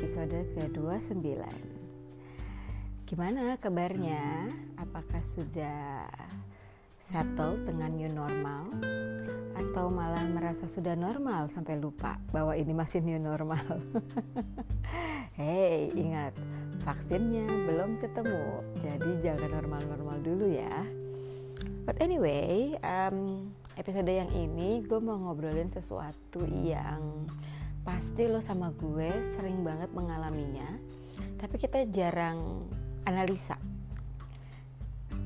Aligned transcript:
episode 0.00 0.48
ke-29 0.56 1.28
Gimana 3.04 3.60
kabarnya? 3.60 4.48
Apakah 4.80 5.20
sudah 5.20 6.08
settle 6.96 7.60
dengan 7.68 7.92
new 7.92 8.08
normal? 8.08 8.80
Atau 9.52 9.92
malah 9.92 10.24
merasa 10.24 10.64
sudah 10.72 10.96
normal 10.96 11.52
sampai 11.52 11.76
lupa 11.76 12.16
bahwa 12.32 12.56
ini 12.56 12.72
masih 12.72 13.04
new 13.04 13.20
normal? 13.20 13.60
Hei, 15.36 15.92
ingat, 15.92 16.32
vaksinnya 16.80 17.44
belum 17.68 18.00
ketemu 18.00 18.64
Jadi 18.80 19.20
jangan 19.20 19.52
normal-normal 19.52 20.16
dulu 20.24 20.48
ya 20.48 20.80
But 21.84 22.00
anyway, 22.00 22.72
um, 22.80 23.52
episode 23.76 24.08
yang 24.08 24.32
ini 24.32 24.80
gue 24.80 24.96
mau 24.96 25.20
ngobrolin 25.20 25.68
sesuatu 25.68 26.48
yang 26.48 27.28
pasti 27.80 28.28
lo 28.28 28.44
sama 28.44 28.70
gue 28.76 29.08
sering 29.24 29.64
banget 29.64 29.90
mengalaminya 29.96 30.68
tapi 31.40 31.56
kita 31.56 31.88
jarang 31.88 32.68
analisa. 33.08 33.56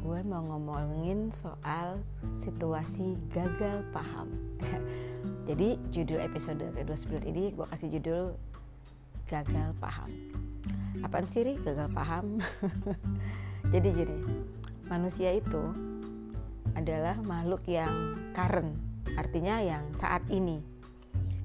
Gue 0.04 0.20
mau 0.22 0.44
ngomongin 0.44 1.32
soal 1.32 1.98
situasi 2.36 3.16
gagal 3.32 3.82
paham. 3.90 4.30
Jadi 5.48 5.80
judul 5.90 6.20
episode 6.20 6.60
ke-29 6.76 7.24
ini 7.24 7.52
gue 7.52 7.66
kasih 7.68 7.88
judul 7.98 8.36
gagal 9.26 9.72
paham. 9.80 10.10
Apaan 11.02 11.26
sih 11.26 11.42
Ri? 11.44 11.54
gagal 11.60 11.88
paham? 11.92 12.38
Jadi 13.74 13.88
gini 13.90 14.18
manusia 14.88 15.32
itu 15.32 15.72
adalah 16.76 17.16
makhluk 17.24 17.64
yang 17.64 18.18
current 18.36 18.76
artinya 19.16 19.62
yang 19.62 19.94
saat 19.94 20.20
ini 20.28 20.73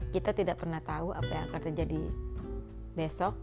kita 0.10 0.34
tidak 0.34 0.62
pernah 0.62 0.82
tahu 0.82 1.14
apa 1.14 1.30
yang 1.30 1.46
akan 1.54 1.62
terjadi 1.72 2.02
besok 2.98 3.38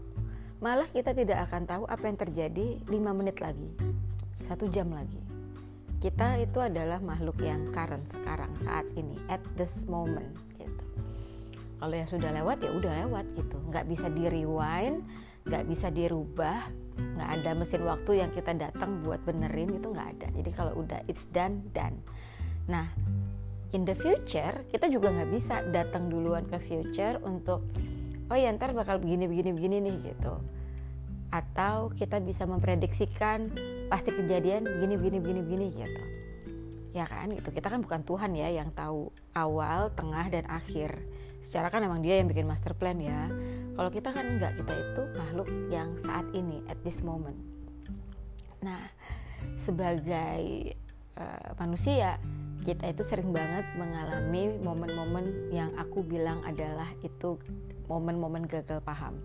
malah 0.57 0.89
kita 0.89 1.13
tidak 1.13 1.47
akan 1.49 1.69
tahu 1.69 1.83
apa 1.85 2.03
yang 2.09 2.17
terjadi 2.17 2.67
5 2.89 3.19
menit 3.19 3.37
lagi 3.39 3.97
satu 4.47 4.69
jam 4.71 4.87
lagi. 4.93 5.19
Kita 5.97 6.37
itu 6.37 6.61
adalah 6.61 7.01
makhluk 7.01 7.41
yang 7.41 7.73
current 7.73 8.05
sekarang 8.05 8.53
saat 8.61 8.85
ini 8.93 9.17
at 9.27 9.41
this 9.57 9.89
moment 9.89 10.29
gitu. 10.55 10.85
Kalau 11.81 11.95
yang 11.95 12.07
sudah 12.07 12.31
lewat 12.31 12.63
ya 12.63 12.71
udah 12.71 12.93
lewat 13.05 13.25
gitu. 13.33 13.57
Nggak 13.67 13.85
bisa 13.89 14.07
di 14.07 14.23
rewind 14.29 15.03
nggak 15.47 15.63
bisa 15.63 15.87
dirubah 15.87 16.59
nggak 17.15 17.29
ada 17.39 17.55
mesin 17.55 17.87
waktu 17.87 18.19
yang 18.19 18.35
kita 18.35 18.51
datang 18.51 18.99
buat 18.99 19.23
benerin 19.23 19.73
itu 19.73 19.89
nggak 19.89 20.09
ada. 20.19 20.27
Jadi 20.31 20.51
kalau 20.53 20.73
udah 20.79 21.01
it's 21.09 21.25
done 21.33 21.65
done. 21.73 21.97
Nah 22.69 22.87
in 23.75 23.83
the 23.83 23.95
future 23.95 24.63
kita 24.71 24.87
juga 24.87 25.11
nggak 25.11 25.29
bisa 25.31 25.63
datang 25.71 26.07
duluan 26.07 26.47
ke 26.47 26.59
future 26.61 27.19
untuk 27.23 27.67
oh 28.27 28.37
ya 28.37 28.51
ntar 28.55 28.75
bakal 28.75 28.99
begini 28.99 29.27
begini 29.27 29.51
begini 29.55 29.77
nih 29.83 29.95
gitu. 30.13 30.33
Atau 31.27 31.91
kita 31.91 32.23
bisa 32.23 32.47
memprediksikan 32.47 33.51
pasti 33.91 34.15
kejadian 34.15 34.63
begini 34.67 34.95
begini 34.95 35.17
begini 35.19 35.41
begini 35.43 35.65
gitu. 35.75 36.03
Ya 36.95 37.05
kan? 37.05 37.31
Itu 37.35 37.51
kita 37.51 37.67
kan 37.67 37.83
bukan 37.83 38.01
Tuhan 38.07 38.31
ya 38.35 38.47
yang 38.51 38.71
tahu 38.71 39.11
awal 39.35 39.91
tengah 39.95 40.27
dan 40.31 40.47
akhir. 40.47 40.95
Secara 41.43 41.69
kan 41.69 41.83
emang 41.83 42.01
dia 42.01 42.19
yang 42.19 42.27
bikin 42.31 42.47
master 42.47 42.73
plan 42.73 42.97
ya. 42.97 43.27
Kalau 43.75 43.89
kita 43.91 44.09
kan 44.11 44.25
enggak 44.25 44.55
kita 44.57 44.73
itu 44.73 45.03
makhluk 45.15 45.47
yang 45.69 45.93
saat 45.99 46.25
ini 46.31 46.63
at 46.71 46.79
this 46.83 47.03
moment. 47.03 47.37
Nah 48.63 48.91
sebagai 49.53 50.73
uh, 51.15 51.49
manusia 51.61 52.17
kita 52.67 52.83
itu 52.91 52.99
sering 52.99 53.31
banget 53.31 53.63
mengalami 53.79 54.59
momen-momen 54.59 55.55
yang 55.55 55.71
aku 55.79 56.03
bilang 56.03 56.43
adalah 56.43 56.91
itu 56.99 57.39
momen-momen 57.87 58.43
gagal 58.43 58.83
paham. 58.83 59.15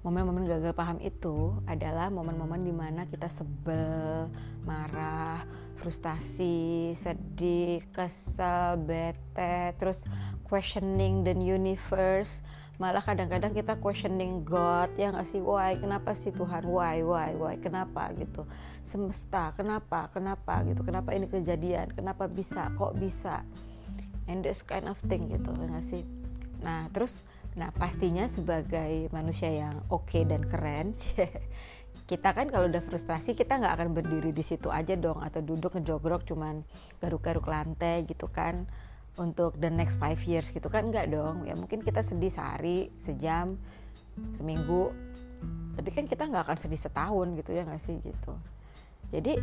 Momen-momen 0.00 0.48
gagal 0.48 0.72
paham 0.72 0.96
itu 1.04 1.60
adalah 1.68 2.08
momen-momen 2.08 2.64
di 2.64 2.72
mana 2.72 3.04
kita 3.04 3.28
sebel, 3.28 4.32
marah, 4.64 5.44
frustasi, 5.76 6.96
sedih, 6.96 7.84
kesel, 7.92 8.80
bete, 8.80 9.76
terus 9.76 10.08
questioning 10.48 11.20
the 11.20 11.36
universe, 11.36 12.40
malah 12.76 13.02
kadang-kadang 13.02 13.54
kita 13.54 13.78
questioning 13.78 14.42
God 14.42 14.98
ya 14.98 15.14
nggak 15.14 15.28
sih? 15.28 15.38
Why? 15.38 15.78
Kenapa 15.78 16.10
sih 16.12 16.34
Tuhan? 16.34 16.66
Why 16.66 17.06
why 17.06 17.38
why? 17.38 17.54
Kenapa 17.58 18.10
gitu? 18.18 18.42
Semesta 18.82 19.54
kenapa? 19.54 20.10
Kenapa 20.10 20.66
gitu? 20.66 20.82
Kenapa 20.82 21.14
ini 21.14 21.30
kejadian? 21.30 21.94
Kenapa 21.94 22.26
bisa? 22.26 22.74
Kok 22.74 22.98
bisa? 22.98 23.46
And 24.26 24.42
this 24.42 24.66
kind 24.66 24.90
of 24.90 24.98
thing 24.98 25.30
gitu 25.30 25.54
ya 25.54 25.66
nggak 25.70 25.86
sih? 25.86 26.02
Nah 26.66 26.90
terus 26.90 27.22
nah 27.54 27.70
pastinya 27.70 28.26
sebagai 28.26 29.06
manusia 29.14 29.46
yang 29.46 29.74
oke 29.86 30.10
okay 30.10 30.26
dan 30.26 30.42
keren 30.42 30.90
kita 32.10 32.34
kan 32.34 32.50
kalau 32.50 32.66
udah 32.66 32.82
frustasi 32.82 33.38
kita 33.38 33.62
nggak 33.62 33.74
akan 33.78 33.88
berdiri 33.94 34.34
di 34.34 34.42
situ 34.42 34.74
aja 34.74 34.98
dong 34.98 35.22
atau 35.22 35.38
duduk 35.38 35.78
ngejogrok 35.78 36.26
cuman 36.26 36.66
garuk-garuk 36.98 37.46
lantai 37.46 38.02
gitu 38.10 38.26
kan 38.26 38.66
untuk 39.14 39.54
the 39.62 39.70
next 39.70 39.96
five 40.02 40.18
years 40.26 40.50
gitu 40.50 40.66
kan? 40.66 40.90
Enggak 40.90 41.10
dong. 41.10 41.46
Ya 41.46 41.54
mungkin 41.54 41.82
kita 41.82 42.02
sedih 42.02 42.30
sehari 42.30 42.90
sejam 42.98 43.58
seminggu. 44.34 44.90
Tapi 45.74 45.90
kan 45.90 46.04
kita 46.06 46.26
nggak 46.30 46.50
akan 46.50 46.58
sedih 46.58 46.80
setahun 46.80 47.34
gitu 47.38 47.50
ya 47.54 47.66
nggak 47.66 47.82
sih 47.82 47.98
gitu. 48.02 48.34
Jadi 49.14 49.38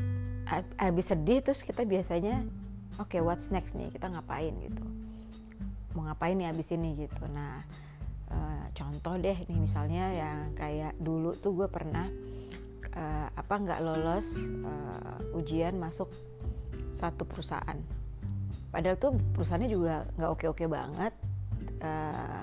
habis 0.80 1.12
sedih 1.12 1.40
terus 1.40 1.64
kita 1.64 1.88
biasanya 1.88 2.44
oke 3.00 3.12
okay, 3.16 3.22
what's 3.24 3.52
next 3.52 3.76
nih? 3.76 3.92
Kita 3.92 4.12
ngapain? 4.12 4.52
gitu. 4.60 4.84
Mau 5.96 6.08
ngapain 6.08 6.36
nih 6.36 6.48
habis 6.52 6.72
ini? 6.72 7.08
gitu. 7.08 7.24
Nah 7.32 7.64
e, 8.32 8.38
contoh 8.76 9.16
deh 9.20 9.38
nih 9.48 9.60
misalnya 9.60 10.06
yang 10.12 10.40
kayak 10.56 10.96
dulu 11.00 11.36
tuh 11.36 11.56
gue 11.56 11.68
pernah 11.68 12.08
e, 12.92 13.04
apa 13.32 13.54
nggak 13.60 13.80
lolos 13.84 14.52
e, 14.52 14.72
ujian 15.36 15.76
masuk 15.80 16.12
satu 16.92 17.24
perusahaan 17.24 18.01
padahal 18.72 18.98
tuh 18.98 19.16
perusahaannya 19.36 19.70
juga 19.70 20.08
nggak 20.18 20.32
oke 20.32 20.46
oke 20.50 20.66
banget. 20.66 21.14
Uh, 21.82 22.42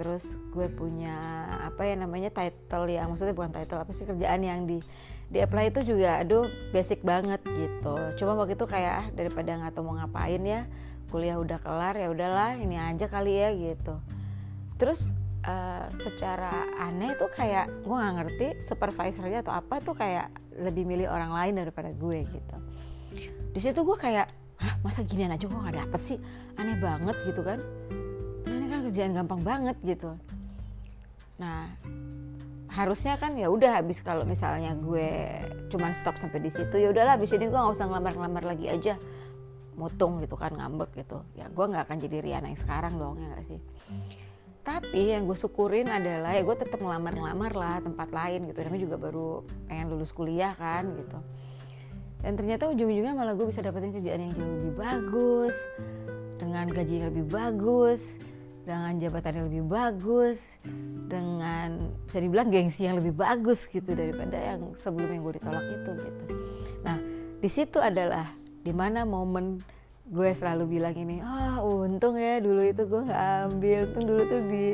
terus 0.00 0.40
gue 0.56 0.64
punya 0.72 1.12
apa 1.60 1.84
ya 1.84 1.92
namanya 1.92 2.32
title 2.32 2.88
yang 2.88 3.12
maksudnya 3.12 3.36
bukan 3.36 3.52
title 3.52 3.84
apa 3.84 3.92
sih 3.92 4.08
kerjaan 4.08 4.40
yang 4.40 4.64
di 4.64 4.80
di 5.28 5.44
apply 5.44 5.68
itu 5.68 5.84
juga 5.84 6.24
aduh 6.24 6.48
basic 6.72 7.04
banget 7.04 7.44
gitu. 7.44 7.94
Cuma 8.16 8.32
waktu 8.32 8.56
itu 8.56 8.64
kayak 8.64 8.94
ah, 8.96 9.06
daripada 9.12 9.60
nggak 9.60 9.76
tahu 9.76 9.92
mau 9.92 10.00
ngapain 10.00 10.40
ya 10.40 10.64
kuliah 11.12 11.36
udah 11.36 11.58
kelar 11.60 12.00
ya 12.00 12.08
udahlah 12.08 12.56
ini 12.56 12.80
aja 12.80 13.12
kali 13.12 13.44
ya 13.44 13.52
gitu. 13.52 14.00
Terus 14.80 15.12
uh, 15.44 15.84
secara 15.92 16.64
aneh 16.80 17.12
tuh 17.20 17.28
kayak 17.28 17.68
gue 17.84 17.92
nggak 17.92 18.14
ngerti 18.24 18.48
supervisornya 18.64 19.44
atau 19.44 19.52
apa 19.52 19.84
tuh 19.84 19.92
kayak 19.92 20.32
lebih 20.56 20.88
milih 20.88 21.12
orang 21.12 21.28
lain 21.36 21.60
daripada 21.60 21.92
gue 21.92 22.24
gitu. 22.24 22.56
Di 23.52 23.60
situ 23.60 23.84
gue 23.84 23.98
kayak 24.00 24.39
Hah, 24.60 24.76
masa 24.84 25.00
ginian 25.08 25.32
aja 25.32 25.48
kok 25.48 25.56
gak 25.56 25.72
dapet 25.72 26.00
sih? 26.00 26.18
Aneh 26.60 26.76
banget 26.76 27.16
gitu 27.24 27.40
kan? 27.40 27.56
Nah, 28.44 28.52
ini 28.52 28.66
kan 28.68 28.80
kerjaan 28.84 29.16
gampang 29.16 29.40
banget 29.40 29.76
gitu. 29.80 30.20
Nah 31.40 31.72
harusnya 32.70 33.18
kan 33.18 33.34
ya 33.34 33.50
udah 33.50 33.82
habis 33.82 33.98
kalau 33.98 34.22
misalnya 34.22 34.78
gue 34.78 35.10
cuman 35.74 35.90
stop 35.90 36.14
sampai 36.22 36.38
di 36.38 36.54
situ 36.54 36.78
ya 36.78 36.94
udahlah 36.94 37.18
habis 37.18 37.34
ini 37.34 37.50
gue 37.50 37.58
nggak 37.58 37.74
usah 37.74 37.88
ngelamar-ngelamar 37.88 38.44
lagi 38.44 38.68
aja. 38.68 38.94
Mutung 39.80 40.20
gitu 40.20 40.36
kan 40.36 40.52
ngambek 40.52 40.92
gitu. 41.00 41.24
Ya 41.32 41.48
gue 41.48 41.64
nggak 41.64 41.88
akan 41.88 41.96
jadi 41.96 42.16
Riana 42.20 42.52
yang 42.52 42.60
sekarang 42.60 43.00
dong 43.00 43.16
ya 43.16 43.32
gak 43.32 43.44
sih? 43.48 43.60
Tapi 44.60 45.16
yang 45.16 45.24
gue 45.24 45.34
syukurin 45.34 45.88
adalah 45.88 46.36
ya 46.36 46.44
gue 46.44 46.52
tetap 46.52 46.84
ngelamar-ngelamar 46.84 47.52
lah 47.56 47.76
tempat 47.80 48.12
lain 48.12 48.44
gitu. 48.52 48.60
Namanya 48.60 48.82
juga 48.84 48.96
baru 49.00 49.28
pengen 49.66 49.86
lulus 49.88 50.12
kuliah 50.12 50.52
kan 50.52 50.84
gitu 51.00 51.16
dan 52.20 52.32
ternyata 52.36 52.68
ujung-ujungnya 52.68 53.16
malah 53.16 53.32
gue 53.32 53.48
bisa 53.48 53.64
dapetin 53.64 53.96
kerjaan 53.96 54.20
yang 54.28 54.32
jauh 54.36 54.52
lebih 54.60 54.74
bagus 54.76 55.56
dengan 56.36 56.66
gaji 56.68 56.92
yang 57.00 57.08
lebih 57.12 57.26
bagus 57.28 58.20
dengan 58.64 58.92
jabatan 59.00 59.32
yang 59.40 59.46
lebih 59.48 59.64
bagus 59.66 60.60
dengan 61.10 61.90
bisa 62.06 62.18
dibilang 62.20 62.48
gengsi 62.52 62.86
yang 62.86 63.00
lebih 63.00 63.16
bagus 63.16 63.66
gitu 63.66 63.96
daripada 63.96 64.36
yang 64.36 64.76
sebelum 64.76 65.10
yang 65.10 65.22
gue 65.24 65.34
ditolak 65.40 65.64
itu 65.64 65.90
gitu. 66.06 66.24
Nah 66.86 66.98
di 67.40 67.48
situ 67.48 67.78
adalah 67.80 68.28
di 68.60 68.72
mana 68.76 69.08
momen 69.08 69.58
gue 70.10 70.30
selalu 70.34 70.78
bilang 70.78 70.94
ini 70.94 71.24
ah 71.24 71.64
oh, 71.64 71.88
untung 71.88 72.20
ya 72.20 72.38
dulu 72.38 72.62
itu 72.62 72.84
gue 72.84 73.00
nggak 73.10 73.24
ambil. 73.50 73.80
Untung 73.90 74.04
dulu 74.06 74.22
tuh 74.28 74.40
di 74.46 74.64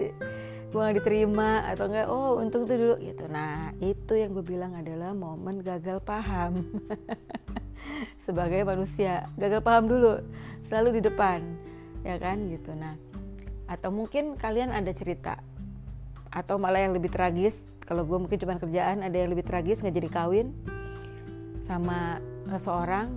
gue 0.67 0.81
gak 0.83 0.99
diterima 0.99 1.65
atau 1.71 1.87
enggak 1.89 2.07
oh 2.11 2.43
untung 2.43 2.67
tuh 2.67 2.77
dulu 2.77 2.97
gitu. 3.01 3.25
Nah 3.31 3.73
itu 3.79 4.13
yang 4.19 4.35
gue 4.35 4.45
bilang 4.45 4.73
adalah 4.75 5.15
momen 5.15 5.63
gagal 5.63 6.03
paham. 6.03 6.61
Sebagai 8.25 8.67
manusia 8.67 9.31
gagal 9.39 9.63
paham 9.63 9.87
dulu 9.87 10.21
selalu 10.61 11.01
di 11.01 11.03
depan 11.07 11.41
ya 12.03 12.19
kan 12.19 12.51
gitu. 12.51 12.75
Nah 12.75 12.99
atau 13.67 13.91
mungkin 13.91 14.39
kalian 14.39 14.71
ada 14.71 14.91
cerita 14.95 15.43
atau 16.31 16.59
malah 16.61 16.85
yang 16.85 16.95
lebih 16.95 17.11
tragis 17.11 17.67
kalau 17.87 18.03
gue 18.03 18.19
mungkin 18.19 18.39
cuma 18.39 18.59
kerjaan 18.59 19.03
ada 19.03 19.15
yang 19.15 19.31
lebih 19.31 19.47
tragis 19.47 19.83
nggak 19.83 19.95
jadi 19.95 20.11
kawin 20.11 20.47
sama 21.63 22.23
seseorang 22.47 23.11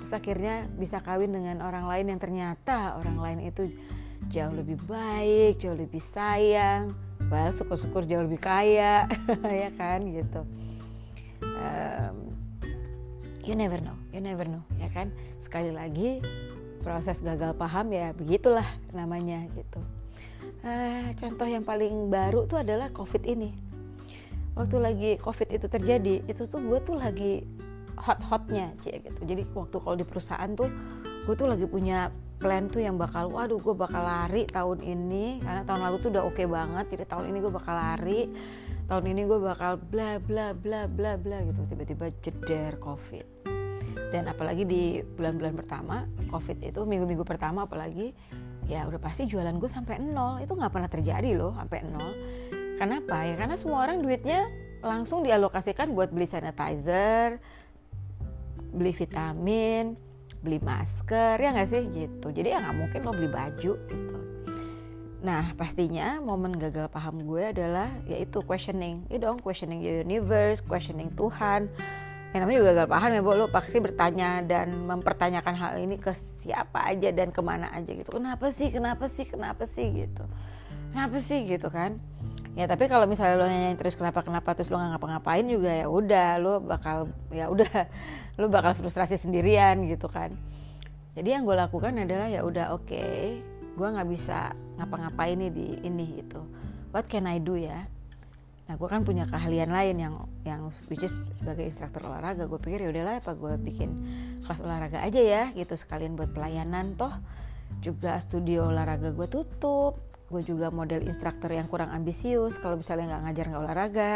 terus 0.00 0.12
akhirnya 0.16 0.64
bisa 0.80 1.04
kawin 1.04 1.36
dengan 1.36 1.60
orang 1.60 1.84
lain 1.84 2.16
yang 2.16 2.20
ternyata 2.20 2.96
orang 2.96 3.20
lain 3.20 3.38
itu 3.52 3.68
jauh 4.28 4.52
lebih 4.52 4.76
baik, 4.84 5.64
jauh 5.64 5.78
lebih 5.78 6.02
sayang, 6.02 6.92
well 7.32 7.48
syukur-syukur 7.54 8.04
jauh 8.04 8.26
lebih 8.26 8.42
kaya 8.42 9.08
ya 9.64 9.70
kan 9.72 10.04
gitu. 10.04 10.44
Um, 11.40 12.34
you 13.44 13.56
never 13.56 13.80
know 13.80 13.96
you 14.12 14.20
never 14.20 14.44
know 14.44 14.60
ya 14.76 14.92
kan. 14.92 15.14
Sekali 15.40 15.72
lagi 15.72 16.20
proses 16.80 17.20
gagal 17.20 17.56
paham 17.56 17.92
ya 17.92 18.12
begitulah 18.16 18.66
namanya 18.92 19.44
gitu. 19.56 19.80
Uh, 20.60 21.08
contoh 21.16 21.48
yang 21.48 21.64
paling 21.64 22.12
baru 22.12 22.44
tuh 22.44 22.60
adalah 22.60 22.92
covid 22.92 23.24
ini. 23.24 23.52
Waktu 24.56 24.76
lagi 24.76 25.10
covid 25.16 25.48
itu 25.52 25.66
terjadi 25.70 26.24
itu 26.28 26.44
tuh 26.44 26.60
gue 26.60 26.78
tuh 26.84 26.96
lagi 26.98 27.44
hot-hotnya 28.00 28.72
cie 28.80 29.00
gitu. 29.00 29.20
Jadi 29.24 29.44
waktu 29.52 29.76
kalau 29.76 29.96
di 29.96 30.04
perusahaan 30.04 30.50
tuh 30.56 30.68
gue 31.28 31.34
tuh 31.36 31.48
lagi 31.48 31.68
punya 31.68 32.08
plan 32.40 32.72
tuh 32.72 32.80
yang 32.80 32.96
bakal 32.96 33.28
waduh 33.28 33.60
gue 33.60 33.76
bakal 33.76 34.00
lari 34.00 34.48
tahun 34.48 34.80
ini. 34.80 35.44
Karena 35.44 35.62
tahun 35.68 35.80
lalu 35.84 35.96
tuh 36.00 36.08
udah 36.16 36.24
oke 36.24 36.34
okay 36.40 36.46
banget 36.48 36.96
jadi 36.96 37.04
tahun 37.04 37.30
ini 37.30 37.38
gue 37.44 37.52
bakal 37.52 37.74
lari 37.76 38.20
tahun 38.88 39.04
ini 39.12 39.20
gue 39.28 39.38
bakal 39.38 39.72
bla 39.78 40.16
bla 40.18 40.56
bla 40.56 40.88
bla 40.88 41.20
bla 41.20 41.38
gitu. 41.44 41.60
Tiba-tiba 41.68 42.06
jeder 42.24 42.72
covid. 42.80 43.26
Dan 44.10 44.26
apalagi 44.26 44.64
di 44.66 45.04
bulan-bulan 45.04 45.54
pertama 45.54 46.08
covid 46.32 46.58
itu 46.64 46.80
minggu-minggu 46.82 47.22
pertama 47.22 47.68
apalagi 47.68 48.10
ya 48.66 48.88
udah 48.88 48.98
pasti 48.98 49.28
jualan 49.28 49.54
gue 49.60 49.70
sampai 49.70 50.00
nol. 50.00 50.40
Itu 50.40 50.56
nggak 50.56 50.72
pernah 50.72 50.90
terjadi 50.90 51.36
loh 51.36 51.52
sampai 51.54 51.84
nol. 51.84 52.16
Kenapa? 52.80 53.28
Ya 53.28 53.36
karena 53.36 53.60
semua 53.60 53.84
orang 53.84 54.00
duitnya 54.00 54.48
langsung 54.80 55.20
dialokasikan 55.20 55.92
buat 55.92 56.08
beli 56.08 56.24
sanitizer 56.24 57.36
beli 58.70 58.92
vitamin 58.94 59.98
beli 60.40 60.58
masker 60.60 61.36
ya 61.36 61.52
nggak 61.52 61.68
sih? 61.68 61.84
Gitu. 61.88 62.26
Jadi 62.32 62.48
ya 62.52 62.58
nggak 62.60 62.76
mungkin 62.76 63.00
lo 63.04 63.12
beli 63.12 63.30
baju 63.30 63.72
gitu. 63.76 64.18
Nah 65.20 65.52
pastinya 65.52 66.16
momen 66.20 66.56
gagal 66.56 66.88
paham 66.88 67.20
gue 67.20 67.52
adalah 67.52 67.92
yaitu 68.08 68.40
questioning. 68.44 69.04
Ya 69.12 69.20
dong 69.20 69.40
questioning 69.40 69.84
the 69.84 70.00
universe 70.00 70.64
questioning 70.64 71.12
Tuhan. 71.12 71.68
Yang 72.30 72.40
namanya 72.46 72.58
juga 72.62 72.70
gagal 72.72 72.88
paham 72.88 73.10
ya 73.10 73.20
bu 73.26 73.30
lo 73.34 73.46
pasti 73.50 73.78
bertanya 73.82 74.40
dan 74.46 74.86
mempertanyakan 74.86 75.54
hal 75.58 75.72
ini 75.82 75.98
ke 75.98 76.14
siapa 76.14 76.88
aja 76.88 77.10
dan 77.10 77.34
ke 77.34 77.40
mana 77.42 77.68
aja 77.74 77.90
gitu. 77.90 78.16
Kenapa 78.16 78.48
sih 78.54 78.72
kenapa 78.72 79.10
sih 79.10 79.26
kenapa 79.28 79.68
sih 79.68 79.92
gitu. 79.92 80.24
Kenapa 80.90 81.18
sih 81.20 81.44
gitu 81.46 81.68
kan 81.68 82.00
ya 82.58 82.66
tapi 82.66 82.90
kalau 82.90 83.06
misalnya 83.06 83.38
lo 83.38 83.46
nanyain 83.46 83.78
terus 83.78 83.94
kenapa 83.94 84.26
kenapa 84.26 84.58
terus 84.58 84.74
lo 84.74 84.82
nggak 84.82 84.98
ngapa-ngapain 84.98 85.46
juga 85.46 85.70
ya 85.70 85.86
udah 85.86 86.30
lo 86.42 86.58
bakal 86.58 87.06
ya 87.30 87.46
udah 87.46 87.70
lu 88.40 88.50
bakal 88.50 88.74
frustrasi 88.74 89.14
sendirian 89.14 89.86
gitu 89.86 90.10
kan. 90.10 90.34
Jadi 91.14 91.34
yang 91.34 91.42
gue 91.42 91.58
lakukan 91.58 91.94
adalah 91.98 92.30
ya 92.30 92.46
udah 92.46 92.74
oke 92.74 92.86
okay, 92.90 93.42
gue 93.74 93.88
nggak 93.88 94.08
bisa 94.08 94.54
ngapa-ngapain 94.78 95.36
nih 95.38 95.52
di 95.52 95.66
ini 95.86 96.22
itu 96.22 96.40
what 96.90 97.06
can 97.06 97.26
I 97.26 97.38
do 97.38 97.54
ya? 97.54 97.86
Nah 98.70 98.78
gue 98.78 98.88
kan 98.90 99.02
punya 99.02 99.26
keahlian 99.26 99.70
lain 99.74 99.96
yang 99.98 100.14
yang 100.46 100.60
which 100.86 101.02
is 101.02 101.34
sebagai 101.34 101.66
instruktur 101.66 102.06
olahraga. 102.06 102.46
Gue 102.46 102.58
pikir 102.62 102.86
ya 102.86 102.90
udahlah 102.90 103.18
apa 103.18 103.34
gue 103.34 103.54
bikin 103.62 103.90
kelas 104.46 104.62
olahraga 104.62 105.02
aja 105.02 105.18
ya 105.22 105.42
gitu 105.54 105.74
sekalian 105.74 106.14
buat 106.14 106.30
pelayanan 106.34 106.94
toh. 106.94 107.14
Juga 107.82 108.18
studio 108.18 108.70
olahraga 108.70 109.14
gue 109.14 109.26
tutup 109.30 110.09
gue 110.30 110.42
juga 110.46 110.70
model 110.70 111.02
instruktur 111.10 111.50
yang 111.50 111.66
kurang 111.66 111.90
ambisius 111.90 112.56
kalau 112.62 112.78
misalnya 112.78 113.18
nggak 113.18 113.22
ngajar 113.26 113.44
nggak 113.50 113.62
olahraga. 113.66 114.14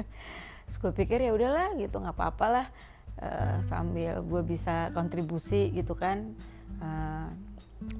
Terus 0.68 0.76
gue 0.76 0.92
pikir 0.92 1.24
ya 1.24 1.32
udahlah 1.32 1.72
gitu 1.80 1.96
nggak 1.96 2.12
apa-apa 2.12 2.46
lah 2.52 2.66
uh, 3.24 3.58
sambil 3.64 4.20
gue 4.20 4.42
bisa 4.44 4.92
kontribusi 4.92 5.72
gitu 5.72 5.96
kan. 5.96 6.36
Uh, 6.84 7.32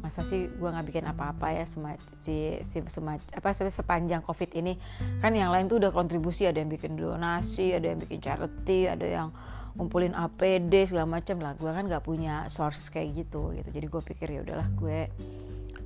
masa 0.02 0.26
sih 0.26 0.50
gue 0.50 0.68
nggak 0.68 0.86
bikin 0.90 1.06
apa-apa 1.06 1.54
ya 1.54 1.62
sema, 1.62 1.94
si, 2.18 2.58
si 2.66 2.82
sema, 2.90 3.16
apa 3.16 3.48
sepanjang 3.56 4.20
covid 4.20 4.52
ini. 4.52 4.76
Kan 5.24 5.32
yang 5.32 5.48
lain 5.48 5.72
tuh 5.72 5.80
udah 5.80 5.88
kontribusi 5.88 6.44
ada 6.44 6.60
yang 6.60 6.68
bikin 6.68 7.00
donasi 7.00 7.72
ada 7.72 7.94
yang 7.94 7.98
bikin 8.02 8.20
charity 8.20 8.90
ada 8.90 9.06
yang 9.06 9.28
ngumpulin 9.78 10.12
APD 10.12 10.84
segala 10.84 11.06
macam 11.06 11.38
lah. 11.40 11.56
Gue 11.56 11.70
kan 11.72 11.86
nggak 11.86 12.04
punya 12.04 12.44
source 12.52 12.90
kayak 12.92 13.24
gitu 13.24 13.54
gitu. 13.54 13.68
Jadi 13.72 13.86
gue 13.86 14.02
pikir 14.02 14.28
ya 14.36 14.40
udahlah 14.44 14.68
gue 14.76 15.08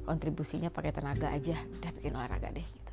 kontribusinya 0.04 0.68
pakai 0.68 0.92
tenaga 0.94 1.30
aja. 1.30 1.56
Udah 1.58 1.90
bikin 1.94 2.12
olahraga 2.14 2.50
deh 2.50 2.64
gitu. 2.64 2.92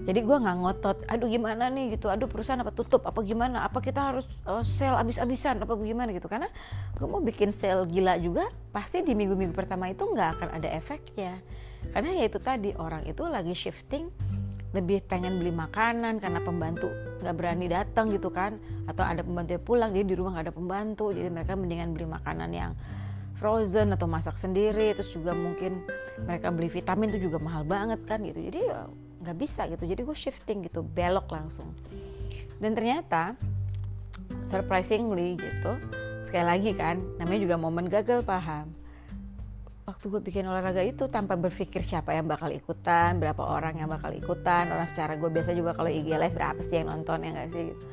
Jadi 0.00 0.26
gue 0.26 0.36
nggak 0.42 0.56
ngotot 0.64 0.98
aduh 1.06 1.28
gimana 1.28 1.68
nih? 1.68 1.96
Gitu. 1.96 2.08
Aduh 2.08 2.26
perusahaan 2.26 2.58
apa 2.60 2.72
tutup? 2.72 3.04
Apa 3.06 3.20
gimana? 3.22 3.64
Apa 3.64 3.78
kita 3.78 4.12
harus 4.12 4.26
uh, 4.48 4.64
sell 4.64 4.96
abis-abisan 4.96 5.60
apa 5.60 5.72
gimana? 5.78 6.10
Gitu. 6.10 6.26
Karena 6.26 6.48
gue 6.96 7.06
mau 7.06 7.20
bikin 7.20 7.52
sell 7.52 7.84
gila 7.86 8.16
juga 8.18 8.48
pasti 8.74 9.04
di 9.04 9.12
minggu-minggu 9.14 9.52
pertama 9.52 9.88
itu 9.92 10.02
nggak 10.04 10.40
akan 10.40 10.48
ada 10.56 10.68
efeknya. 10.72 11.38
Karena 11.94 12.12
ya 12.16 12.24
itu 12.28 12.38
tadi 12.40 12.74
orang 12.76 13.06
itu 13.08 13.22
lagi 13.28 13.54
shifting 13.56 14.08
lebih 14.70 15.02
pengen 15.02 15.42
beli 15.42 15.50
makanan 15.50 16.22
karena 16.22 16.38
pembantu 16.38 16.86
nggak 17.20 17.34
berani 17.36 17.66
datang 17.68 18.08
gitu 18.12 18.28
kan. 18.32 18.56
Atau 18.88 19.04
ada 19.04 19.20
pembantu 19.20 19.56
yang 19.56 19.64
pulang 19.64 19.90
jadi 19.94 20.06
di 20.06 20.16
rumah 20.16 20.36
nggak 20.36 20.46
ada 20.50 20.54
pembantu 20.54 21.12
jadi 21.12 21.28
mereka 21.28 21.54
mendingan 21.56 21.92
beli 21.92 22.06
makanan 22.08 22.50
yang 22.50 22.72
frozen 23.40 23.96
atau 23.96 24.04
masak 24.04 24.36
sendiri 24.36 24.92
terus 24.92 25.08
juga 25.16 25.32
mungkin 25.32 25.80
mereka 26.28 26.52
beli 26.52 26.68
vitamin 26.68 27.08
itu 27.08 27.32
juga 27.32 27.40
mahal 27.40 27.64
banget 27.64 28.04
kan 28.04 28.20
gitu. 28.20 28.36
Jadi 28.36 28.60
ya 28.68 28.84
nggak 29.24 29.36
bisa 29.40 29.64
gitu. 29.72 29.88
Jadi 29.88 30.00
gue 30.04 30.16
shifting 30.16 30.68
gitu 30.68 30.84
belok 30.84 31.32
langsung. 31.32 31.72
Dan 32.60 32.76
ternyata 32.76 33.32
surprisingly 34.44 35.40
gitu 35.40 35.72
sekali 36.20 36.44
lagi 36.44 36.70
kan 36.76 37.00
namanya 37.16 37.40
juga 37.40 37.56
momen 37.56 37.88
gagal 37.88 38.20
paham? 38.28 38.68
Waktu 39.88 40.04
gue 40.12 40.20
bikin 40.20 40.44
olahraga 40.44 40.84
itu 40.84 41.08
tanpa 41.08 41.34
berpikir 41.34 41.80
siapa 41.80 42.12
yang 42.12 42.28
bakal 42.28 42.52
ikutan 42.52 43.16
berapa 43.16 43.40
orang 43.40 43.80
yang 43.80 43.88
bakal 43.88 44.12
ikutan 44.12 44.68
orang 44.68 44.86
secara 44.86 45.16
gue 45.16 45.32
biasa 45.32 45.56
juga 45.56 45.72
kalau 45.72 45.88
IG 45.88 46.12
live 46.14 46.36
berapa 46.36 46.60
sih 46.60 46.84
yang 46.84 46.92
nonton 46.92 47.24
ya 47.24 47.32
gak 47.34 47.48
sih 47.50 47.72
gitu 47.72 47.84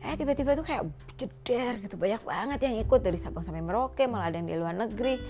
eh 0.00 0.16
tiba-tiba 0.16 0.56
tuh 0.56 0.64
kayak 0.64 0.88
jeder 1.20 1.76
gitu. 1.84 2.00
Banyak 2.00 2.24
banget 2.24 2.58
yang 2.64 2.76
ikut 2.80 3.00
dari 3.04 3.20
Sabang 3.20 3.44
sampai 3.44 3.60
Merauke 3.60 4.08
malah 4.08 4.32
ada 4.32 4.40
yang 4.40 4.48
di 4.48 4.56
luar 4.56 4.72
negeri. 4.72 5.20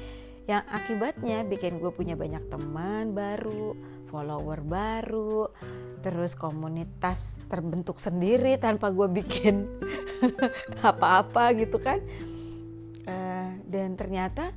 Yang 0.46 0.62
akibatnya 0.70 1.42
bikin 1.46 1.78
gue 1.78 1.90
punya 1.94 2.14
banyak 2.14 2.46
teman 2.50 3.14
baru 3.14 3.74
follower 4.10 4.66
baru 4.66 5.46
terus 6.02 6.34
komunitas 6.34 7.46
terbentuk 7.46 8.02
sendiri 8.02 8.58
tanpa 8.58 8.90
gue 8.90 9.06
bikin 9.10 9.68
apa-apa 10.90 11.54
gitu 11.58 11.78
kan. 11.82 11.98
Uh, 13.10 13.58
dan 13.66 13.98
ternyata 13.98 14.54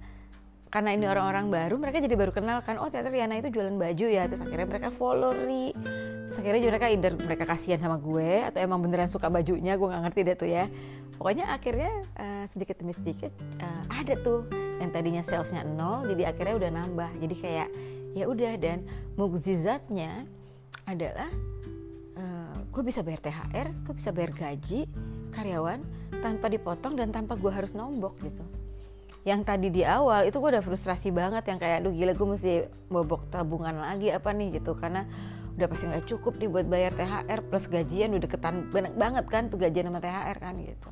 karena 0.74 0.90
ini 0.98 1.06
orang-orang 1.06 1.54
baru 1.54 1.78
mereka 1.78 2.02
jadi 2.02 2.18
baru 2.18 2.34
kenal 2.34 2.58
kan 2.66 2.82
oh 2.82 2.90
ternyata 2.90 3.14
Riana 3.14 3.38
itu 3.38 3.54
jualan 3.54 3.78
baju 3.78 4.06
ya. 4.10 4.26
Terus 4.26 4.42
akhirnya 4.42 4.66
mereka 4.66 4.90
follow 4.90 5.30
Ri. 5.30 5.70
Terus 6.26 6.38
akhirnya 6.42 6.66
mereka 6.66 6.90
either 6.90 7.14
mereka 7.14 7.46
kasihan 7.46 7.78
sama 7.78 8.02
gue 8.02 8.42
atau 8.42 8.58
emang 8.58 8.82
beneran 8.82 9.06
suka 9.06 9.30
bajunya 9.30 9.78
gue 9.78 9.86
nggak 9.86 10.02
ngerti 10.10 10.20
deh 10.26 10.34
tuh 10.34 10.50
ya. 10.50 10.66
Pokoknya 11.14 11.54
akhirnya 11.54 11.94
uh, 12.18 12.46
sedikit 12.50 12.82
demi 12.82 12.98
sedikit 12.98 13.30
uh, 13.62 13.86
ada 13.94 14.18
tuh 14.18 14.50
yang 14.82 14.90
tadinya 14.90 15.22
salesnya 15.22 15.62
nol 15.62 16.10
jadi 16.10 16.34
akhirnya 16.34 16.58
udah 16.58 16.70
nambah. 16.74 17.10
Jadi 17.22 17.36
kayak 17.38 17.70
ya 18.18 18.26
udah 18.26 18.58
dan 18.58 18.82
mukjizatnya 19.14 20.26
adalah 20.90 21.30
uh, 22.18 22.66
gue 22.74 22.82
bisa 22.82 23.06
bayar 23.06 23.22
THR 23.22 23.68
gue 23.86 23.94
bisa 23.94 24.10
bayar 24.10 24.34
gaji 24.34 24.90
karyawan 25.30 25.86
tanpa 26.18 26.50
dipotong 26.50 26.98
dan 26.98 27.14
tanpa 27.14 27.38
gue 27.38 27.52
harus 27.54 27.78
nombok 27.78 28.18
gitu 28.26 28.63
yang 29.24 29.48
tadi 29.48 29.72
di 29.72 29.88
awal 29.88 30.28
itu 30.28 30.36
gue 30.36 30.50
udah 30.52 30.64
frustrasi 30.64 31.16
banget 31.16 31.48
yang 31.48 31.56
kayak 31.56 31.84
aduh 31.84 31.96
gila 31.96 32.12
gue 32.12 32.28
mesti 32.28 32.54
bobok 32.92 33.32
tabungan 33.32 33.80
lagi 33.80 34.12
apa 34.12 34.36
nih 34.36 34.60
gitu. 34.60 34.76
Karena 34.76 35.08
udah 35.56 35.68
pasti 35.72 35.88
nggak 35.88 36.06
cukup 36.12 36.34
nih 36.44 36.50
buat 36.52 36.68
bayar 36.68 36.92
THR 36.92 37.40
plus 37.48 37.66
gajian 37.72 38.12
udah 38.12 38.24
deketan 38.28 38.68
banyak 38.74 38.94
banget 39.00 39.26
kan 39.32 39.48
tuh 39.48 39.62
gajian 39.64 39.88
sama 39.88 40.04
THR 40.04 40.38
kan 40.44 40.56
gitu. 40.60 40.90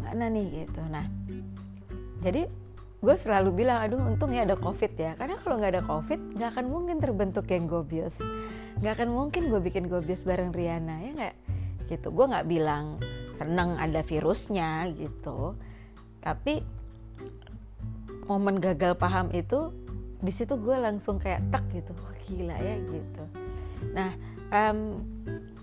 Mana 0.00 0.32
nih 0.32 0.64
gitu. 0.64 0.80
Nah 0.88 1.04
jadi 2.24 2.48
gue 2.98 3.14
selalu 3.14 3.62
bilang 3.62 3.78
aduh 3.84 4.00
untung 4.00 4.32
ya 4.32 4.48
ada 4.48 4.56
covid 4.56 4.96
ya. 4.96 5.12
Karena 5.12 5.36
kalau 5.36 5.60
nggak 5.60 5.72
ada 5.76 5.82
covid 5.84 6.20
nggak 6.32 6.48
akan 6.56 6.66
mungkin 6.72 6.96
terbentuk 6.96 7.44
yang 7.52 7.68
gobios. 7.68 8.16
Nggak 8.80 9.04
akan 9.04 9.08
mungkin 9.12 9.52
gue 9.52 9.60
bikin 9.60 9.84
gobios 9.84 10.24
bareng 10.24 10.48
Riana 10.48 11.04
ya 11.04 11.10
nggak? 11.12 11.36
Gitu. 11.92 12.08
Gue 12.08 12.24
nggak 12.24 12.48
bilang 12.48 12.96
seneng 13.36 13.76
ada 13.76 14.00
virusnya 14.00 14.88
gitu. 14.96 15.60
Tapi 16.24 16.77
momen 18.28 18.60
gagal 18.60 18.94
paham 19.00 19.32
itu 19.32 19.72
di 20.20 20.30
situ 20.30 20.54
gue 20.60 20.76
langsung 20.76 21.16
kayak 21.16 21.48
tak 21.48 21.64
gitu. 21.72 21.96
Wah 21.96 22.14
gila 22.28 22.56
ya 22.60 22.76
gitu. 22.76 23.24
Nah 23.96 24.12
um, 24.52 25.00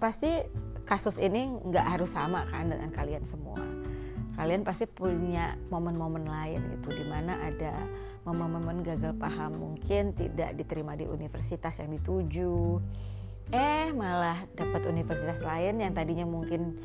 pasti 0.01 0.43
kasus 0.85 1.17
ini 1.21 1.49
nggak 1.49 1.85
harus 1.97 2.13
sama 2.17 2.45
kan 2.49 2.73
dengan 2.73 2.89
kalian 2.89 3.23
semua. 3.23 3.61
Kalian 4.35 4.67
pasti 4.67 4.83
punya 4.83 5.55
momen-momen 5.71 6.27
lain 6.27 6.59
gitu 6.75 6.91
di 6.91 7.05
mana 7.07 7.39
ada 7.39 7.71
momen-momen 8.27 8.83
gagal 8.83 9.15
paham 9.15 9.55
mungkin 9.55 10.11
tidak 10.11 10.57
diterima 10.59 10.97
di 10.99 11.07
universitas 11.07 11.79
yang 11.79 11.95
dituju. 11.95 12.81
Eh 13.53 13.93
malah 13.93 14.43
dapat 14.57 14.89
universitas 14.89 15.39
lain 15.39 15.79
yang 15.79 15.93
tadinya 15.93 16.25
mungkin 16.25 16.81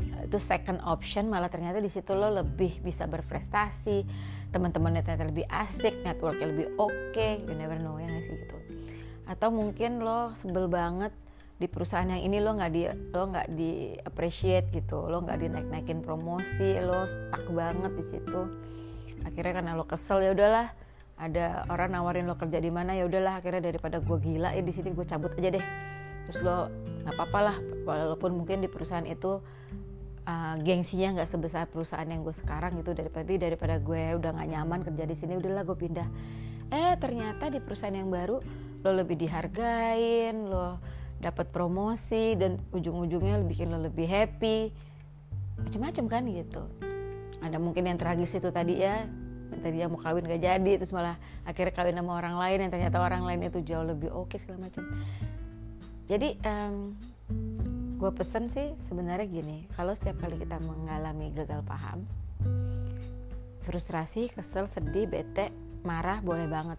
itu 0.00 0.38
second 0.38 0.78
option 0.86 1.26
malah 1.26 1.50
ternyata 1.50 1.82
di 1.82 1.90
situ 1.90 2.14
lo 2.14 2.30
lebih 2.30 2.78
bisa 2.84 3.06
berprestasi. 3.10 4.06
Teman-temannya 4.50 5.02
ternyata 5.02 5.26
lebih 5.30 5.46
asik 5.46 6.02
networknya 6.02 6.46
lebih 6.50 6.66
oke. 6.78 7.14
Okay. 7.14 7.42
you 7.46 7.54
never 7.54 7.78
know 7.78 7.98
ya 7.98 8.06
gak 8.06 8.24
sih 8.26 8.36
gitu. 8.38 8.56
Atau 9.26 9.54
mungkin 9.54 10.02
lo 10.02 10.34
sebel 10.34 10.66
banget 10.66 11.14
di 11.60 11.68
perusahaan 11.68 12.08
yang 12.08 12.24
ini 12.24 12.40
lo 12.40 12.56
nggak 12.56 12.72
di 12.72 12.82
lo 13.12 13.22
nggak 13.28 13.48
di 13.52 13.92
appreciate 14.00 14.72
gitu. 14.72 15.06
Lo 15.06 15.20
nggak 15.22 15.38
dinaik 15.38 15.66
naikin 15.68 16.00
promosi 16.00 16.80
lo 16.80 17.04
stuck 17.04 17.46
banget 17.52 17.92
di 17.94 18.04
situ. 18.04 18.40
Akhirnya 19.28 19.52
karena 19.60 19.72
lo 19.76 19.84
kesel 19.84 20.24
ya 20.24 20.32
udahlah. 20.32 20.72
Ada 21.20 21.68
orang 21.68 21.92
nawarin 21.92 22.24
lo 22.24 22.40
kerja 22.40 22.56
di 22.64 22.72
mana 22.72 22.96
ya 22.96 23.04
udahlah. 23.04 23.44
Akhirnya 23.44 23.60
daripada 23.60 24.00
gue 24.00 24.18
gila 24.18 24.56
ya 24.56 24.62
di 24.64 24.72
sini 24.72 24.90
gue 24.96 25.04
cabut 25.04 25.36
aja 25.36 25.52
deh. 25.52 25.64
Terus 26.24 26.40
lo 26.40 26.72
nggak 27.04 27.14
apa-apa 27.16 27.38
lah 27.40 27.56
walaupun 27.84 28.40
mungkin 28.40 28.60
di 28.64 28.68
perusahaan 28.68 29.04
itu 29.04 29.40
uh, 30.26 30.56
gengsinya 30.60 31.20
nggak 31.20 31.28
sebesar 31.28 31.68
perusahaan 31.68 32.06
yang 32.08 32.24
gue 32.24 32.34
sekarang 32.34 32.76
gitu. 32.80 32.92
Daripada 32.96 33.26
daripada 33.26 33.76
gue 33.78 34.16
udah 34.18 34.30
nggak 34.36 34.48
nyaman 34.50 34.80
kerja 34.84 35.04
di 35.04 35.16
sini 35.16 35.36
udahlah 35.38 35.62
gue 35.64 35.76
pindah. 35.76 36.08
Eh 36.70 36.94
ternyata 36.98 37.48
di 37.50 37.58
perusahaan 37.62 37.94
yang 37.94 38.10
baru 38.10 38.40
lo 38.80 38.90
lebih 38.96 39.20
dihargain 39.20 40.48
lo 40.48 40.80
dapat 41.20 41.52
promosi 41.52 42.32
dan 42.32 42.56
ujung-ujungnya 42.72 43.44
bikin 43.44 43.70
lo 43.70 43.78
lebih 43.80 44.08
happy. 44.08 44.72
Macam-macam 45.60 46.04
kan 46.08 46.22
gitu. 46.28 46.62
Ada 47.40 47.56
mungkin 47.60 47.88
yang 47.88 48.00
tragis 48.00 48.36
itu 48.36 48.48
tadi 48.48 48.80
ya 48.80 49.04
yang 49.50 49.60
tadi 49.60 49.76
mau 49.90 49.98
kawin 49.98 50.24
gak 50.30 50.42
jadi 50.42 50.72
terus 50.78 50.94
malah 50.94 51.18
akhirnya 51.42 51.74
kawin 51.74 51.98
sama 51.98 52.12
orang 52.22 52.38
lain 52.38 52.58
yang 52.66 52.70
ternyata 52.70 53.02
orang 53.02 53.26
lain 53.26 53.50
itu 53.50 53.58
jauh 53.66 53.82
lebih 53.82 54.08
oke 54.14 54.30
okay, 54.30 54.38
segala 54.38 54.70
macam 54.70 54.86
jadi 56.06 56.38
um, 56.46 56.94
gue 58.00 58.10
pesen 58.16 58.48
sih 58.48 58.72
sebenarnya 58.80 59.28
gini 59.28 59.68
kalau 59.76 59.92
setiap 59.92 60.24
kali 60.24 60.40
kita 60.40 60.56
mengalami 60.64 61.36
gagal 61.36 61.60
paham 61.68 62.08
frustrasi 63.60 64.32
kesel 64.32 64.64
sedih 64.64 65.04
bete 65.06 65.52
marah 65.84 66.20
boleh 66.20 66.48
banget. 66.48 66.78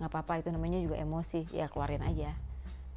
Nggak 0.00 0.10
apa-apa 0.10 0.32
itu 0.42 0.48
namanya 0.52 0.78
juga 0.82 0.96
emosi. 0.98 1.46
Ya 1.54 1.70
keluarin 1.70 2.02
aja. 2.02 2.34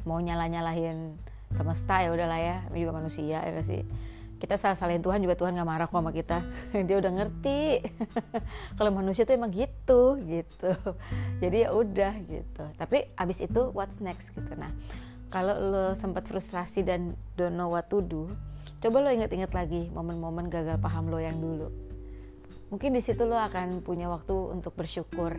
Mau 0.08 0.20
nyala 0.20 0.48
nyalahin 0.50 1.18
semesta 1.50 2.00
ya 2.06 2.14
udahlah 2.14 2.40
ya 2.40 2.58
juga 2.72 2.94
manusia 2.94 3.42
ya 3.42 3.62
sih? 3.66 3.84
Kita 4.40 4.56
salah 4.56 4.80
salahin 4.80 5.04
Tuhan 5.04 5.20
juga 5.20 5.36
Tuhan 5.36 5.52
nggak 5.52 5.68
marah 5.68 5.88
kok 5.92 6.00
sama 6.00 6.16
kita. 6.16 6.40
Dia 6.88 6.96
udah 6.96 7.12
ngerti. 7.12 7.84
Kalau 8.80 8.92
manusia 8.96 9.28
tuh 9.28 9.36
emang 9.36 9.52
gitu 9.52 10.16
gitu. 10.24 10.72
Jadi 11.44 11.68
ya 11.68 11.76
udah 11.76 12.14
gitu. 12.24 12.64
Tapi 12.80 13.12
abis 13.20 13.44
itu 13.44 13.62
what's 13.76 14.00
next 14.00 14.32
gitu. 14.32 14.52
Nah 14.56 14.72
kalau 15.30 15.54
lo 15.56 15.86
sempat 15.94 16.26
frustrasi 16.26 16.82
dan 16.82 17.14
don't 17.38 17.54
know 17.54 17.70
what 17.70 17.86
to 17.86 18.02
do 18.02 18.30
coba 18.80 19.04
lo 19.06 19.10
inget-inget 19.12 19.52
lagi 19.54 19.92
momen-momen 19.94 20.48
gagal 20.48 20.80
paham 20.80 21.12
lo 21.12 21.20
yang 21.20 21.36
dulu. 21.36 21.68
Mungkin 22.72 22.96
di 22.96 23.02
situ 23.04 23.28
lo 23.28 23.36
akan 23.36 23.84
punya 23.84 24.08
waktu 24.08 24.32
untuk 24.32 24.78
bersyukur. 24.78 25.36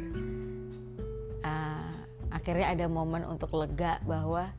Uh, 1.41 1.93
akhirnya 2.29 2.69
ada 2.69 2.87
momen 2.91 3.25
untuk 3.25 3.57
lega 3.57 3.97
bahwa 4.05 4.53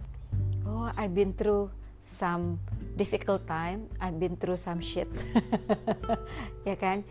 oh 0.66 0.90
I've 0.98 1.14
been 1.14 1.38
through 1.38 1.70
some 2.02 2.58
difficult 2.98 3.46
time 3.46 3.86
I've 4.02 4.18
been 4.18 4.34
through 4.34 4.58
some 4.58 4.82
shit. 4.82 5.08
Ya 6.68 6.74
kan? 6.74 7.06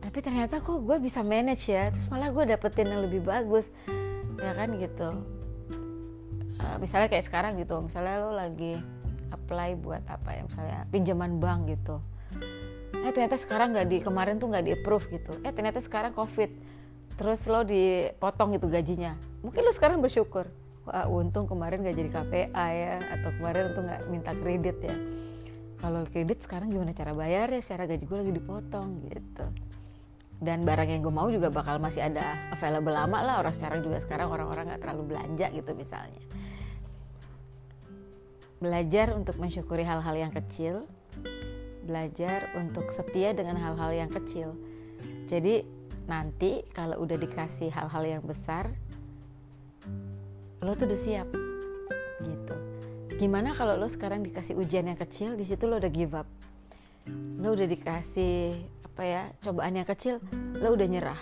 Tapi 0.00 0.18
ternyata 0.24 0.60
kok 0.60 0.80
gue 0.82 0.96
bisa 1.04 1.20
manage 1.20 1.68
ya 1.68 1.92
terus 1.92 2.08
malah 2.08 2.32
gue 2.32 2.48
dapetin 2.48 2.88
yang 2.88 3.04
lebih 3.04 3.20
bagus. 3.28 3.76
Ya 4.40 4.56
kan 4.56 4.72
gitu 4.80 5.41
uh, 6.62 6.76
misalnya 6.78 7.10
kayak 7.10 7.26
sekarang 7.26 7.58
gitu 7.58 7.82
misalnya 7.82 8.22
lo 8.22 8.30
lagi 8.30 8.78
apply 9.32 9.80
buat 9.80 10.04
apa 10.06 10.30
ya 10.36 10.42
misalnya 10.46 10.80
pinjaman 10.92 11.40
bank 11.40 11.72
gitu. 11.72 11.98
Eh 13.02 13.10
ternyata 13.10 13.34
sekarang 13.40 13.74
nggak 13.74 13.88
di 13.88 13.98
kemarin 14.04 14.36
tuh 14.38 14.52
nggak 14.52 14.64
di 14.68 14.72
approve 14.76 15.08
gitu. 15.10 15.32
Eh 15.42 15.50
ternyata 15.50 15.80
sekarang 15.80 16.12
covid. 16.12 16.52
Terus 17.16 17.40
lo 17.48 17.64
dipotong 17.64 18.56
gitu 18.56 18.68
gajinya. 18.68 19.16
Mungkin 19.42 19.64
lo 19.64 19.72
sekarang 19.72 19.98
bersyukur. 20.04 20.46
Wah 20.82 21.06
untung 21.06 21.46
kemarin 21.46 21.86
gak 21.86 21.94
jadi 21.94 22.10
KPA 22.10 22.66
ya 22.74 22.98
atau 22.98 23.30
kemarin 23.38 23.70
untung 23.70 23.86
nggak 23.86 24.02
minta 24.10 24.32
kredit 24.34 24.78
ya. 24.82 24.96
Kalau 25.78 26.02
kredit 26.06 26.42
sekarang 26.42 26.74
gimana 26.74 26.90
cara 26.90 27.14
bayar 27.14 27.50
ya 27.54 27.62
secara 27.62 27.86
gaji 27.86 28.02
gue 28.06 28.18
lagi 28.18 28.32
dipotong 28.34 28.98
gitu. 29.06 29.46
Dan 30.42 30.66
barang 30.66 30.90
yang 30.90 31.06
gue 31.06 31.14
mau 31.14 31.30
juga 31.30 31.54
bakal 31.54 31.78
masih 31.78 32.02
ada 32.02 32.34
available 32.50 32.90
lama 32.90 33.18
lah. 33.22 33.34
Orang 33.38 33.54
sekarang 33.54 33.86
juga 33.86 34.02
sekarang 34.02 34.26
orang-orang 34.26 34.74
nggak 34.74 34.80
terlalu 34.82 35.14
belanja 35.14 35.46
gitu 35.54 35.70
misalnya 35.70 36.22
belajar 38.62 39.10
untuk 39.18 39.42
mensyukuri 39.42 39.82
hal-hal 39.82 40.14
yang 40.14 40.30
kecil. 40.30 40.86
Belajar 41.82 42.54
untuk 42.54 42.94
setia 42.94 43.34
dengan 43.34 43.58
hal-hal 43.58 43.90
yang 43.90 44.10
kecil. 44.14 44.54
Jadi 45.26 45.66
nanti 46.06 46.62
kalau 46.70 47.02
udah 47.02 47.18
dikasih 47.18 47.74
hal-hal 47.74 48.06
yang 48.06 48.22
besar 48.22 48.70
lo 50.62 50.78
tuh 50.78 50.86
udah 50.86 51.00
siap. 51.00 51.28
Gitu. 52.22 52.54
Gimana 53.18 53.50
kalau 53.50 53.74
lo 53.74 53.90
sekarang 53.90 54.22
dikasih 54.22 54.54
ujian 54.54 54.86
yang 54.86 54.98
kecil 54.98 55.34
di 55.34 55.42
situ 55.42 55.66
lo 55.66 55.82
udah 55.82 55.90
give 55.90 56.14
up. 56.14 56.30
Lo 57.42 57.58
udah 57.58 57.66
dikasih 57.66 58.62
apa 58.86 59.02
ya 59.02 59.22
cobaan 59.42 59.74
yang 59.74 59.88
kecil 59.90 60.22
lo 60.62 60.78
udah 60.78 60.86
nyerah. 60.86 61.18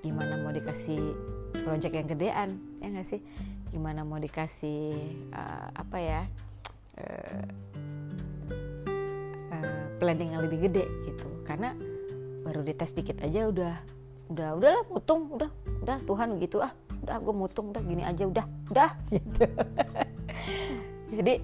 Gimana 0.00 0.40
mau 0.40 0.56
dikasih 0.56 1.12
project 1.60 1.92
yang 1.92 2.08
gedean 2.08 2.48
ya 2.80 2.86
nggak 2.88 3.04
sih? 3.04 3.20
Gimana 3.68 4.08
mau 4.08 4.16
dikasih 4.16 4.96
uh, 5.36 5.68
apa 5.76 5.98
ya 6.00 6.20
uh, 9.52 9.84
planning 9.98 10.34
yang 10.34 10.42
lebih 10.44 10.70
gede 10.70 10.84
gitu. 11.06 11.26
Karena 11.42 11.74
baru 12.46 12.62
dites 12.64 12.94
dikit 12.94 13.20
aja 13.20 13.50
udah 13.50 13.74
udah 14.28 14.48
udahlah 14.60 14.84
mutung 14.92 15.32
udah 15.32 15.50
udah 15.84 15.98
Tuhan 16.04 16.36
gitu 16.36 16.60
ah 16.60 16.72
udah 17.04 17.16
gue 17.24 17.34
mutung 17.34 17.72
udah 17.72 17.82
gini 17.82 18.02
aja 18.04 18.24
udah 18.28 18.46
udah. 18.72 18.90
Gitu. 19.12 19.44
Jadi 21.08 21.34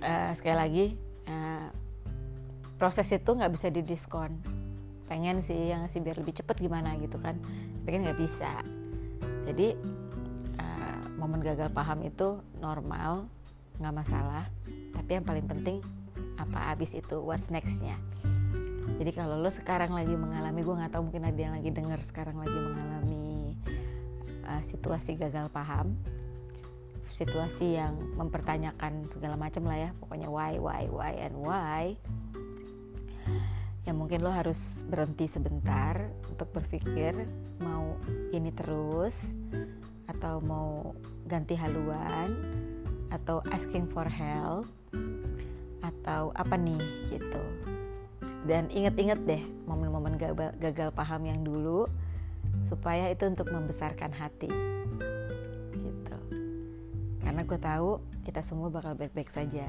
uh, 0.00 0.32
sekali 0.32 0.56
lagi 0.56 0.86
uh, 1.28 1.68
proses 2.80 3.08
itu 3.12 3.30
nggak 3.30 3.52
bisa 3.52 3.68
didiskon. 3.68 4.32
Pengen 5.04 5.44
sih 5.44 5.72
yang 5.72 5.84
sih 5.92 6.00
biar 6.00 6.16
lebih 6.16 6.32
cepet 6.32 6.56
gimana 6.64 6.96
gitu 6.96 7.20
kan 7.20 7.36
pengen 7.84 8.08
nggak 8.08 8.20
bisa. 8.20 8.48
Jadi 9.44 9.76
uh, 10.56 11.04
momen 11.20 11.44
gagal 11.44 11.68
paham 11.68 12.00
itu 12.08 12.40
normal 12.56 13.28
nggak 13.76 13.94
masalah 13.94 14.48
tapi 15.04 15.20
yang 15.20 15.28
paling 15.28 15.44
penting 15.44 15.84
apa 16.40 16.72
abis 16.72 16.96
itu? 16.96 17.20
What's 17.20 17.52
nextnya? 17.52 18.00
Jadi 18.96 19.12
kalau 19.12 19.36
lo 19.36 19.52
sekarang 19.52 19.92
lagi 19.92 20.16
mengalami 20.16 20.64
gue 20.64 20.80
nggak 20.80 20.96
tahu 20.96 21.12
mungkin 21.12 21.28
ada 21.28 21.36
yang 21.36 21.52
lagi 21.52 21.68
dengar 21.76 22.00
sekarang 22.00 22.40
lagi 22.40 22.56
mengalami 22.56 23.52
uh, 24.48 24.64
situasi 24.64 25.20
gagal 25.20 25.52
paham 25.52 25.92
situasi 27.04 27.76
yang 27.76 28.00
mempertanyakan 28.16 29.04
segala 29.04 29.36
macam 29.36 29.68
lah 29.68 29.76
ya. 29.76 29.90
Pokoknya 30.00 30.32
why 30.32 30.56
why 30.56 30.88
why 30.88 31.12
and 31.20 31.36
why. 31.36 32.00
Ya 33.84 33.92
mungkin 33.92 34.24
lo 34.24 34.32
harus 34.32 34.88
berhenti 34.88 35.28
sebentar 35.28 36.00
untuk 36.32 36.48
berpikir 36.48 37.28
mau 37.60 38.00
ini 38.32 38.48
terus 38.56 39.36
atau 40.08 40.40
mau 40.40 40.96
ganti 41.28 41.52
haluan 41.60 42.32
atau 43.12 43.44
asking 43.52 43.84
for 43.92 44.08
help 44.08 44.64
atau 45.84 46.32
apa 46.36 46.56
nih 46.56 46.80
gitu. 47.12 47.42
Dan 48.44 48.68
inget-inget 48.68 49.20
deh 49.24 49.42
momen-momen 49.64 50.20
gagal, 50.60 50.92
paham 50.92 51.24
yang 51.24 51.40
dulu 51.40 51.88
supaya 52.60 53.08
itu 53.08 53.24
untuk 53.24 53.48
membesarkan 53.48 54.12
hati. 54.12 54.52
Gitu. 55.72 56.16
Karena 57.24 57.40
gue 57.44 57.58
tahu 57.60 58.04
kita 58.24 58.44
semua 58.44 58.68
bakal 58.68 58.92
baik-baik 58.96 59.32
saja. 59.32 59.64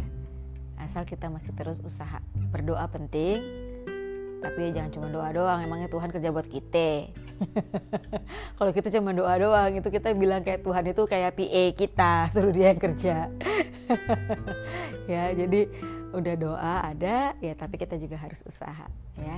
Asal 0.75 1.07
kita 1.07 1.31
masih 1.31 1.55
terus 1.55 1.79
usaha. 1.79 2.19
Berdoa 2.51 2.83
penting 2.91 3.39
tapi 4.43 4.69
ya 4.69 4.81
jangan 4.81 4.91
cuma 4.93 5.07
doa 5.09 5.29
doang. 5.33 5.59
Emangnya 5.63 5.89
Tuhan 5.89 6.13
kerja 6.13 6.29
buat 6.29 6.45
kita 6.45 7.09
kalau 8.57 8.71
kita 8.71 8.87
cuma 8.91 9.11
doa 9.11 9.33
doang 9.37 9.71
itu 9.75 9.89
kita 9.91 10.15
bilang 10.15 10.41
kayak 10.41 10.63
Tuhan 10.63 10.85
itu 10.91 11.03
kayak 11.03 11.31
PA 11.35 11.63
kita 11.75 12.13
suruh 12.33 12.53
dia 12.53 12.73
yang 12.73 12.81
kerja. 12.81 13.15
Ya 15.05 15.29
jadi 15.37 15.69
udah 16.09 16.35
doa 16.41 16.75
ada 16.81 17.37
ya 17.37 17.53
tapi 17.53 17.77
kita 17.77 18.01
juga 18.01 18.17
harus 18.17 18.41
usaha 18.41 18.89
ya. 19.13 19.37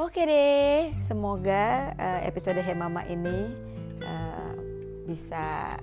Oke 0.00 0.24
deh 0.24 0.96
semoga 1.04 1.92
uh, 2.00 2.20
episode 2.24 2.56
Hemama 2.64 3.04
ini 3.04 3.52
uh, 4.00 4.56
bisa 5.04 5.76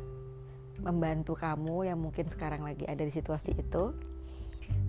membantu 0.82 1.38
kamu 1.38 1.94
yang 1.94 2.02
mungkin 2.02 2.26
sekarang 2.26 2.66
lagi 2.66 2.90
ada 2.90 3.06
di 3.06 3.14
situasi 3.14 3.54
itu. 3.54 3.94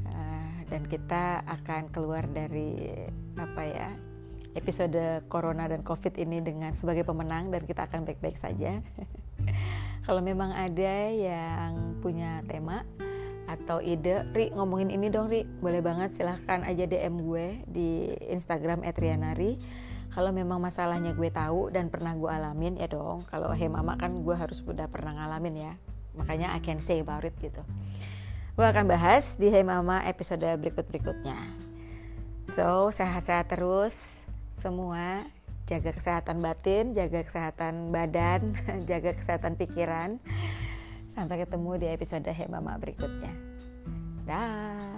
Uh, 0.08 0.58
dan 0.72 0.88
kita 0.88 1.44
akan 1.44 1.92
keluar 1.92 2.24
dari 2.24 3.04
apa 3.36 3.62
ya 3.68 4.07
episode 4.56 5.24
corona 5.28 5.68
dan 5.68 5.84
covid 5.84 6.16
ini 6.16 6.40
dengan 6.40 6.72
sebagai 6.72 7.04
pemenang 7.04 7.52
dan 7.52 7.66
kita 7.66 7.84
akan 7.88 8.08
baik-baik 8.08 8.38
saja. 8.40 8.80
Kalau 10.08 10.24
memang 10.24 10.56
ada 10.56 10.94
yang 11.12 12.00
punya 12.00 12.40
tema 12.48 12.86
atau 13.48 13.80
ide 13.80 14.28
Ri 14.36 14.52
ngomongin 14.52 14.92
ini 14.92 15.08
dong 15.08 15.28
Ri. 15.28 15.44
Boleh 15.60 15.80
banget 15.80 16.12
silahkan 16.12 16.64
aja 16.64 16.84
DM 16.84 17.20
gue 17.20 17.60
di 17.68 18.12
Instagram 18.28 18.84
@rianari. 18.84 19.60
Kalau 20.12 20.32
memang 20.32 20.60
masalahnya 20.60 21.12
gue 21.12 21.28
tahu 21.28 21.68
dan 21.68 21.92
pernah 21.92 22.16
gue 22.16 22.28
alamin 22.28 22.80
ya 22.80 22.88
dong. 22.88 23.24
Kalau 23.28 23.52
he 23.52 23.68
mama 23.68 23.96
kan 24.00 24.24
gue 24.24 24.36
harus 24.36 24.64
udah 24.64 24.88
pernah 24.88 25.16
ngalamin 25.16 25.56
ya. 25.68 25.72
Makanya 26.16 26.56
I 26.56 26.60
can 26.60 26.80
say 26.80 27.00
about 27.00 27.24
it 27.28 27.36
gitu. 27.40 27.60
Gue 28.58 28.66
akan 28.66 28.90
bahas 28.90 29.38
di 29.38 29.54
Hey 29.54 29.62
Mama 29.62 30.02
episode 30.02 30.42
berikut-berikutnya. 30.42 31.38
So 32.50 32.90
sehat-sehat 32.90 33.54
terus 33.54 34.26
semua. 34.58 35.22
Jaga 35.68 35.92
kesehatan 35.94 36.40
batin 36.42 36.96
jaga 36.96 37.22
kesehatan 37.22 37.94
badan 37.94 38.56
jaga 38.90 39.14
kesehatan 39.14 39.54
pikiran. 39.54 40.18
Sampai 41.14 41.46
ketemu 41.46 41.70
di 41.78 41.86
episode 41.86 42.26
Hey 42.26 42.50
Mama 42.50 42.74
berikutnya. 42.82 43.30
Dah 44.26 44.97